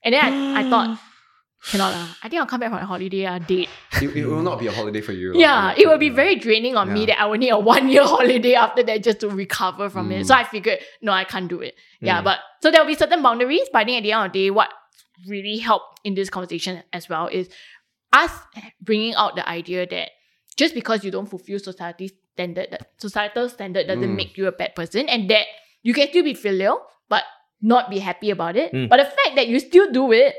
[0.03, 0.99] And then I, I thought,
[1.71, 2.09] cannot lah.
[2.23, 3.69] I think I'll come back from a holiday, uh, date.
[4.01, 5.33] It, it will not be a holiday for you.
[5.39, 8.05] Yeah, it will be very draining on me that I will need a one year
[8.17, 10.27] holiday after that just to recover from it.
[10.27, 11.75] So I figured, no, I can't do it.
[12.01, 12.25] Yeah, Mm.
[12.25, 14.45] but so there will be certain boundaries, but I think at the end of the
[14.47, 14.71] day, what
[15.27, 17.49] really helped in this conversation as well is
[18.13, 18.33] us
[18.81, 20.11] bringing out the idea that
[20.57, 24.17] just because you don't fulfill society's standard, that societal standard doesn't Mm.
[24.17, 25.47] make you a bad person, and that
[25.83, 27.25] you can still be filial, but
[27.61, 28.73] not be happy about it.
[28.73, 28.89] Mm.
[28.89, 30.35] But the fact that you still do it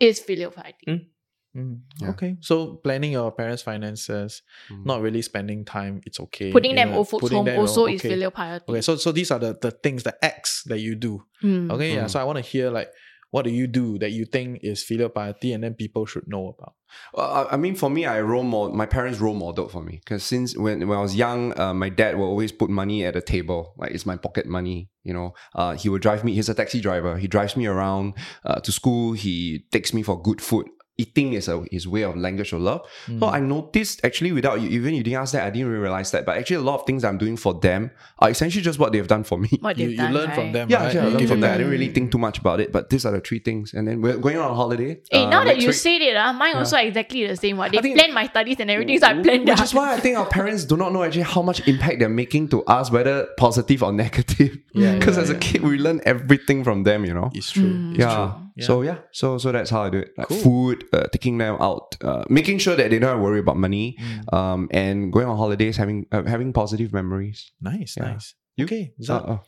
[0.00, 1.08] is filial piety.
[1.56, 2.10] Mm, Yeah.
[2.10, 4.84] Okay, so planning your parents' finances, Mm.
[4.84, 6.52] not really spending time, it's okay.
[6.52, 7.94] Putting you them know, old folks home them, also okay.
[7.94, 8.64] is filial piety.
[8.68, 11.24] Okay, so so these are the, the things, the acts that you do.
[11.42, 11.72] Mm.
[11.72, 12.04] Okay, yeah.
[12.04, 12.10] Mm.
[12.10, 12.92] So I want to hear like
[13.30, 16.54] what do you do that you think is filial piety and then people should know
[16.58, 16.74] about.
[17.12, 20.22] Well, I mean, for me, I role model, my parents role modeled for me because
[20.22, 23.20] since when, when I was young, uh, my dad will always put money at the
[23.20, 24.88] table, like it's my pocket money.
[25.04, 26.34] You know, uh, he would drive me.
[26.34, 27.18] He's a taxi driver.
[27.18, 28.14] He drives me around
[28.44, 29.12] uh, to school.
[29.12, 30.66] He takes me for good food.
[30.98, 32.84] Eating is a his way of language of love.
[33.20, 36.10] So I noticed actually, without you, even you didn't ask that, I didn't really realize
[36.10, 36.26] that.
[36.26, 39.06] But actually, a lot of things I'm doing for them are essentially just what they've
[39.06, 39.48] done for me.
[39.60, 40.52] What You, they've you done, learn from right?
[40.52, 40.86] them, Yeah, right?
[40.86, 41.54] actually, I learned give from it that.
[41.54, 43.74] I didn't really think too much about it, but these are the three things.
[43.74, 45.00] And then we're going on holiday.
[45.10, 45.76] Hey, uh, now that you week.
[45.76, 47.70] said it, uh, mine also exactly the same one.
[47.70, 49.52] They I plan my studies and everything, so I plan that.
[49.52, 49.64] Which that.
[49.64, 52.48] is why I think our parents do not know actually how much impact they're making
[52.48, 54.58] to us, whether positive or negative.
[54.74, 57.30] Because yeah, as a kid, we learn everything from them, you know.
[57.34, 57.90] It's true.
[57.90, 58.14] It's yeah.
[58.34, 58.47] true.
[58.58, 58.66] Yeah.
[58.66, 60.10] So yeah, so so that's how I do it.
[60.18, 60.38] Like Cool.
[60.42, 64.32] food, uh, taking them out, uh, making sure that they don't worry about money, Mm.
[64.34, 67.52] um, and going on holidays, having uh, having positive memories.
[67.62, 68.18] Nice, Yeah.
[68.18, 68.34] nice.
[68.58, 69.40] You- okay, Uh, oh.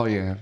[0.00, 0.40] oh yeah.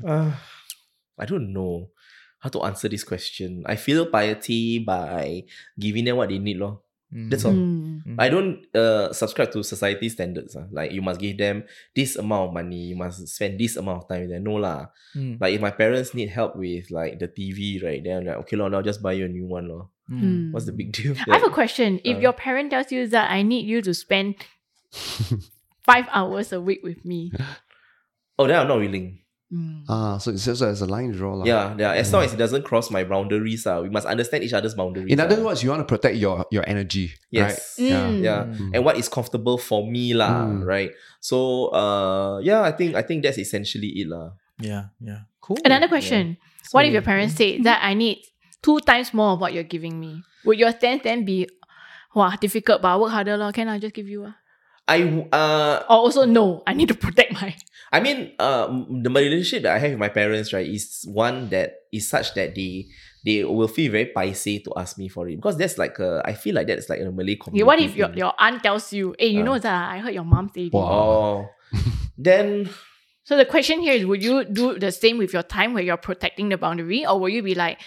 [1.18, 1.90] I don't know
[2.38, 3.64] how to answer this question.
[3.66, 5.42] I feel piety by
[5.80, 6.85] giving them what they need, lor.
[7.16, 7.30] Mm.
[7.30, 7.52] That's all.
[7.56, 8.16] Mm.
[8.18, 10.52] I don't uh, subscribe to society standards.
[10.54, 10.68] ah.
[10.70, 11.64] Like you must give them
[11.96, 14.44] this amount of money, you must spend this amount of time with them.
[14.44, 14.92] No lah.
[15.16, 15.40] Mm.
[15.40, 18.04] Like if my parents need help with like the TV, right?
[18.04, 19.88] Then I'm like, okay, lor, I'll just buy you a new one, lor.
[20.12, 20.52] Mm.
[20.52, 21.16] What's the big deal?
[21.26, 22.00] I have a Like, question.
[22.04, 24.36] If uh, your parent tells you that I need you to spend
[25.82, 27.32] five hours a week with me,
[28.38, 29.20] oh, then I'm not willing.
[29.52, 29.84] Mm.
[29.88, 31.34] Ah, so it's just as a line draw.
[31.34, 31.44] lah.
[31.46, 31.92] Yeah, yeah.
[31.94, 35.10] As long as it doesn't cross my boundaries, uh, we must understand each other's boundaries.
[35.12, 35.44] In other ah.
[35.44, 37.76] words, you want to protect your your energy, Yes.
[37.78, 37.86] right?
[37.86, 38.06] Yeah.
[38.10, 38.22] Mm.
[38.22, 38.70] yeah Mm.
[38.74, 40.66] and what is comfortable for me lah Mm.
[40.66, 45.28] right so uh yeah i think i think that's essentially it lah Yeah, yeah.
[45.44, 45.60] Cool.
[45.68, 46.40] Another question.
[46.72, 48.24] What if your parents say that I need
[48.64, 51.44] two times more of what you're giving me, would your stance then be,
[52.16, 53.52] wow, difficult, but I work harder, lor.
[53.52, 54.32] can I just give you a?
[54.88, 57.54] I uh Or also, no, I need to protect my.
[57.92, 58.66] I mean, uh,
[59.02, 62.54] the relationship that I have with my parents, right, is one that is such that
[62.54, 62.86] they
[63.24, 66.34] they will feel very paiseh to ask me for it because that's like a, I
[66.34, 67.62] feel like that's like a Malay community.
[67.62, 69.44] Okay, what if your, your aunt tells you, hey, you Uh.
[69.44, 70.72] know that I heard your mom say this.
[70.74, 71.50] Wow.
[71.74, 71.78] oh,
[72.18, 72.68] then
[73.26, 75.96] So the question here is, would you do the same with your time where you're
[75.98, 77.80] protecting the boundary, or will you be like,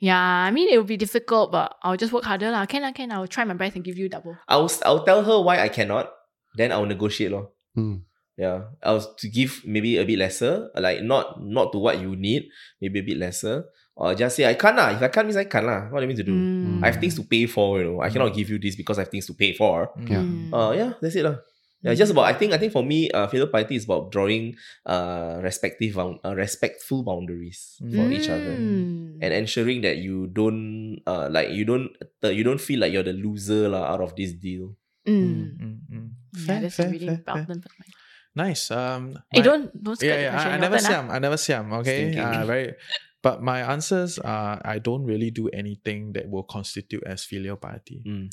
[0.00, 2.66] yeah, I mean it will be difficult, but I'll just work harder lah.
[2.66, 4.36] Can I can I'll try my best and give you double.
[4.48, 6.12] I'll I'll tell her why I cannot.
[6.56, 7.50] Then I'll negotiate lor.
[7.76, 8.02] Mm.
[8.36, 12.48] Yeah, I'll to give maybe a bit lesser, like not not to what you need,
[12.80, 14.88] maybe a bit lesser, or just say I can't lah.
[14.96, 15.92] If I can't, means I can't lah.
[15.92, 16.32] What do you mean to do?
[16.32, 16.80] Mm.
[16.80, 18.00] I have things to pay for, you know.
[18.00, 19.92] I cannot give you this because I have things to pay for.
[20.00, 20.24] Yeah.
[20.24, 20.48] Mm.
[20.48, 21.44] Uh, yeah, that's it lah.
[21.84, 22.24] Yeah, just about.
[22.30, 22.54] I think.
[22.54, 24.54] I think for me, uh, filial piety is about drawing
[24.88, 29.18] uh respective, bound- uh, respectful boundaries for each other, Mm.
[29.20, 31.90] and ensuring that you don't uh like you don't
[32.24, 34.72] uh, you don't feel like you're the loser lah out of this deal.
[35.04, 35.58] Mm.
[35.58, 36.08] Mm, mm.
[36.34, 37.36] Yeah, that's fair, a really fair, fair.
[37.38, 37.92] important point.
[38.34, 38.70] Nice.
[38.70, 40.40] Um, Hey, don't don't yeah, yeah.
[40.40, 40.88] I, I never ah.
[40.88, 41.10] siam.
[41.10, 41.72] I never see siam.
[41.84, 42.16] Okay.
[42.16, 42.74] Uh, very.
[43.22, 48.02] But my answers are I don't really do anything that will constitute as filial piety.
[48.06, 48.30] Mm.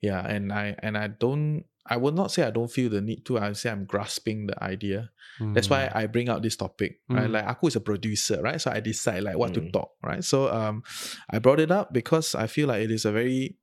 [0.00, 1.64] Yeah, and I and I don't.
[1.84, 3.38] I will not say I don't feel the need to.
[3.38, 5.10] I would say I'm grasping the idea.
[5.54, 5.96] That's why Mm.
[5.96, 7.26] I bring out this topic, right?
[7.26, 7.32] Mm.
[7.34, 8.60] Like Aku is a producer, right?
[8.60, 9.72] So I decide like what to Mm.
[9.74, 10.22] talk, right?
[10.22, 10.82] So um,
[11.28, 13.58] I brought it up because I feel like it is a very,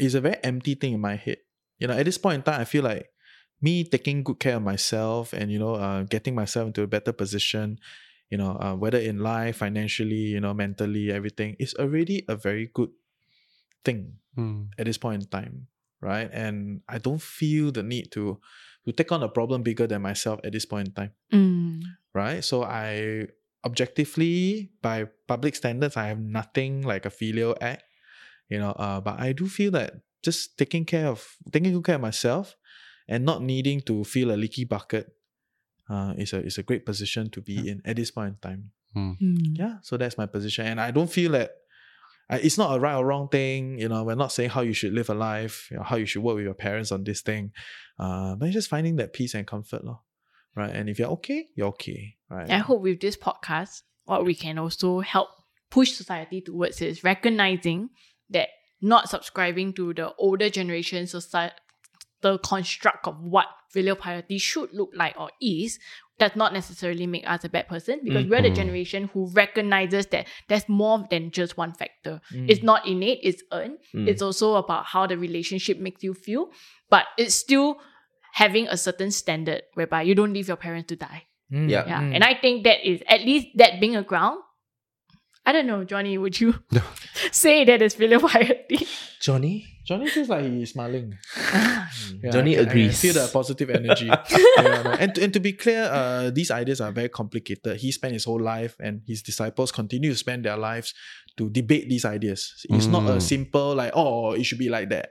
[0.00, 1.38] it's a very empty thing in my head.
[1.82, 3.10] You know, at this point in time, I feel like
[3.58, 7.10] me taking good care of myself and you know, uh, getting myself into a better
[7.10, 7.82] position,
[8.30, 12.70] you know, uh, whether in life, financially, you know, mentally, everything is already a very
[12.70, 12.94] good
[13.84, 14.70] thing Mm.
[14.78, 15.66] at this point in time,
[16.00, 16.30] right?
[16.32, 18.38] And I don't feel the need to
[18.86, 21.82] to take on a problem bigger than myself at this point in time, Mm.
[22.14, 22.40] right?
[22.46, 23.26] So I
[23.66, 27.84] objectively, by public standards, I have nothing like a filial act,
[28.48, 28.70] you know.
[28.78, 32.56] Uh, but I do feel that just taking care of taking good care of myself
[33.08, 35.12] and not needing to feel a leaky bucket,
[35.90, 38.70] uh, is a is a great position to be in at this point in time.
[38.96, 39.16] Mm.
[39.58, 41.50] Yeah, so that's my position, and I don't feel that
[42.30, 43.78] uh, it's not a right or wrong thing.
[43.78, 46.06] You know, we're not saying how you should live a life, you know, how you
[46.06, 47.52] should work with your parents on this thing,
[47.98, 50.00] uh, but it's just finding that peace and comfort, lor.
[50.54, 50.74] right?
[50.74, 52.50] And if you're okay, you're okay, right?
[52.50, 55.28] I hope with this podcast, what we can also help
[55.70, 57.88] push society towards is recognizing
[58.30, 58.48] that
[58.82, 61.54] not subscribing to the older generation society
[62.22, 65.78] the construct of what filial piety should look like or is
[66.20, 68.54] does not necessarily make us a bad person because we're the Mhm.
[68.54, 72.20] generation who recognizes that there's more than just one factor.
[72.32, 72.48] Mm.
[72.48, 73.78] It's not innate, it's earned.
[73.92, 74.06] Mm.
[74.08, 76.52] It's also about how the relationship makes you feel,
[76.90, 77.80] but it's still
[78.34, 81.24] having a certain standard whereby you don't leave your parents to die.
[81.50, 81.84] Mm, Yeah.
[81.88, 82.00] Yeah.
[82.02, 82.14] mm.
[82.14, 84.38] And I think that is at least that being a ground.
[85.44, 86.54] I don't know, Johnny, would you
[87.32, 88.86] say that is filial piety?
[89.20, 91.18] Johnny, Johnny feels like he's smiling.
[92.22, 93.00] Yeah, Johnny I can- I can agrees.
[93.00, 94.06] feel the positive energy.
[94.06, 94.90] Yeah, no.
[94.92, 97.78] and, and to be clear, uh, these ideas are very complicated.
[97.78, 100.94] He spent his whole life, and his disciples continue to spend their lives
[101.36, 102.64] to debate these ideas.
[102.70, 103.22] It's not a Mm.
[103.22, 105.10] simple like, oh, it should be like that,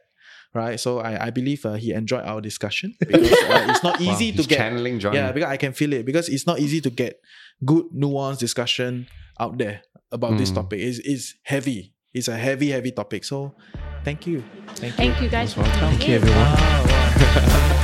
[0.54, 0.80] right?
[0.80, 4.32] So I, I believe uh, he enjoyed our discussion because uh, it's not Wow, easy
[4.32, 4.58] to he's get.
[4.58, 5.17] channeling Johnny.
[5.17, 7.20] Yeah, because I can feel it because it's not easy to get
[7.65, 9.08] good nuanced discussion
[9.39, 10.56] out there about this Mm.
[10.56, 10.80] topic.
[10.82, 11.94] It's, it's heavy.
[12.13, 13.24] It's a heavy, heavy topic.
[13.24, 13.56] So
[14.04, 14.44] thank you.
[14.76, 14.98] Thank you.
[14.98, 15.89] Thank you guys for welcome.
[15.96, 16.38] Thank you, everyone.
[16.38, 17.78] Wow, wow.